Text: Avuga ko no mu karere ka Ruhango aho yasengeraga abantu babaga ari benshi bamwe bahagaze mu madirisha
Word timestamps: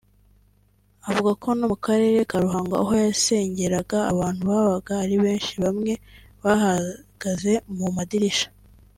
Avuga 1.09 1.31
ko 1.41 1.47
no 1.57 1.65
mu 1.71 1.77
karere 1.85 2.19
ka 2.29 2.37
Ruhango 2.45 2.73
aho 2.81 2.91
yasengeraga 3.05 3.97
abantu 4.11 4.41
babaga 4.51 4.93
ari 5.03 5.15
benshi 5.23 5.53
bamwe 5.63 5.91
bahagaze 6.43 7.53
mu 7.77 7.87
madirisha 7.97 8.47